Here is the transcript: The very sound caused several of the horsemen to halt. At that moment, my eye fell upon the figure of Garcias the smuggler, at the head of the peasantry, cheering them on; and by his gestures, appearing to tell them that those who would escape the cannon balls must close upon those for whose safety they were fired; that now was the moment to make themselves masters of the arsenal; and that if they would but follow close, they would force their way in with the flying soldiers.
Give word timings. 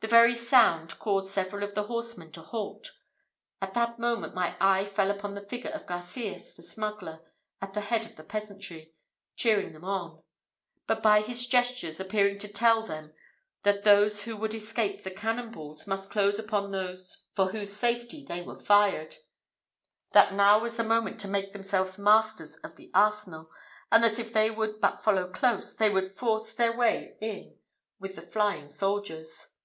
The 0.00 0.06
very 0.08 0.34
sound 0.34 0.98
caused 0.98 1.28
several 1.30 1.62
of 1.62 1.74
the 1.74 1.82
horsemen 1.82 2.32
to 2.32 2.40
halt. 2.40 2.90
At 3.60 3.74
that 3.74 3.98
moment, 3.98 4.34
my 4.34 4.56
eye 4.58 4.86
fell 4.86 5.10
upon 5.10 5.34
the 5.34 5.42
figure 5.44 5.68
of 5.72 5.84
Garcias 5.84 6.54
the 6.54 6.62
smuggler, 6.62 7.20
at 7.60 7.74
the 7.74 7.82
head 7.82 8.06
of 8.06 8.16
the 8.16 8.24
peasantry, 8.24 8.94
cheering 9.36 9.74
them 9.74 9.84
on; 9.84 10.22
and 10.88 11.02
by 11.02 11.20
his 11.20 11.44
gestures, 11.46 12.00
appearing 12.00 12.38
to 12.38 12.48
tell 12.48 12.82
them 12.82 13.12
that 13.62 13.84
those 13.84 14.22
who 14.22 14.38
would 14.38 14.54
escape 14.54 15.02
the 15.02 15.10
cannon 15.10 15.50
balls 15.52 15.86
must 15.86 16.10
close 16.10 16.38
upon 16.38 16.70
those 16.70 17.26
for 17.34 17.48
whose 17.48 17.70
safety 17.74 18.24
they 18.26 18.40
were 18.40 18.58
fired; 18.58 19.16
that 20.12 20.32
now 20.32 20.58
was 20.60 20.78
the 20.78 20.82
moment 20.82 21.20
to 21.20 21.28
make 21.28 21.52
themselves 21.52 21.98
masters 21.98 22.56
of 22.64 22.76
the 22.76 22.90
arsenal; 22.94 23.50
and 23.92 24.02
that 24.02 24.18
if 24.18 24.32
they 24.32 24.50
would 24.50 24.80
but 24.80 25.04
follow 25.04 25.30
close, 25.30 25.74
they 25.74 25.90
would 25.90 26.16
force 26.16 26.54
their 26.54 26.74
way 26.74 27.18
in 27.20 27.54
with 27.98 28.14
the 28.16 28.22
flying 28.22 28.66
soldiers. 28.70 29.56